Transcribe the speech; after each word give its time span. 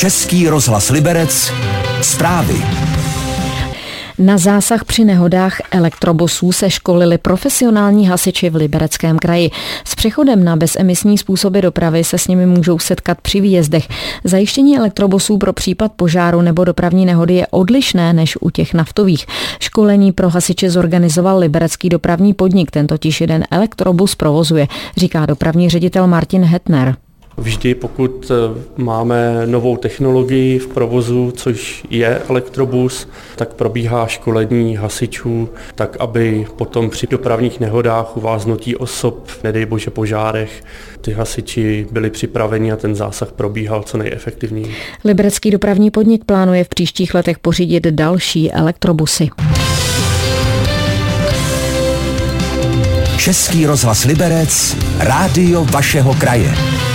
Český 0.00 0.48
rozhlas 0.48 0.90
Liberec, 0.90 1.52
zprávy. 2.02 2.54
Na 4.18 4.38
zásah 4.38 4.84
při 4.84 5.04
nehodách 5.04 5.60
elektrobusů 5.70 6.52
se 6.52 6.70
školili 6.70 7.18
profesionální 7.18 8.08
hasiči 8.08 8.50
v 8.50 8.54
Libereckém 8.54 9.18
kraji. 9.18 9.50
S 9.84 9.94
přechodem 9.94 10.44
na 10.44 10.56
bezemisní 10.56 11.18
způsoby 11.18 11.60
dopravy 11.60 12.04
se 12.04 12.18
s 12.18 12.28
nimi 12.28 12.46
můžou 12.46 12.78
setkat 12.78 13.20
při 13.20 13.40
výjezdech. 13.40 13.88
Zajištění 14.24 14.78
elektrobusů 14.78 15.38
pro 15.38 15.52
případ 15.52 15.92
požáru 15.92 16.40
nebo 16.42 16.64
dopravní 16.64 17.06
nehody 17.06 17.34
je 17.34 17.46
odlišné 17.46 18.12
než 18.12 18.36
u 18.40 18.50
těch 18.50 18.74
naftových. 18.74 19.26
Školení 19.60 20.12
pro 20.12 20.28
hasiče 20.28 20.70
zorganizoval 20.70 21.38
Liberecký 21.38 21.88
dopravní 21.88 22.34
podnik, 22.34 22.70
ten 22.70 22.86
totiž 22.86 23.20
jeden 23.20 23.44
elektrobus 23.50 24.14
provozuje, 24.14 24.68
říká 24.96 25.26
dopravní 25.26 25.70
ředitel 25.70 26.06
Martin 26.06 26.44
Hetner. 26.44 26.96
Vždy, 27.40 27.74
pokud 27.74 28.30
eh, 28.30 28.60
máme 28.76 29.46
novou 29.46 29.76
technologii 29.76 30.58
v 30.58 30.66
provozu, 30.66 31.32
což 31.36 31.84
je 31.90 32.18
elektrobus, 32.28 33.08
tak 33.36 33.54
probíhá 33.54 34.06
školení 34.06 34.76
hasičů, 34.76 35.48
tak 35.74 35.96
aby 36.00 36.46
potom 36.56 36.90
při 36.90 37.06
dopravních 37.06 37.60
nehodách, 37.60 38.16
uváznutí 38.16 38.76
osob, 38.76 39.28
nedej 39.44 39.66
bože 39.66 39.90
požárech, 39.90 40.64
ty 41.00 41.12
hasiči 41.12 41.86
byli 41.90 42.10
připraveni 42.10 42.72
a 42.72 42.76
ten 42.76 42.94
zásah 42.94 43.32
probíhal 43.32 43.82
co 43.82 43.98
nejefektivněji. 43.98 44.74
Liberecký 45.04 45.50
dopravní 45.50 45.90
podnik 45.90 46.24
plánuje 46.24 46.64
v 46.64 46.68
příštích 46.68 47.14
letech 47.14 47.38
pořídit 47.38 47.86
další 47.86 48.52
elektrobusy. 48.52 49.28
Český 53.18 53.66
rozhlas 53.66 54.04
Liberec, 54.04 54.76
rádio 54.98 55.64
vašeho 55.64 56.14
kraje. 56.14 56.89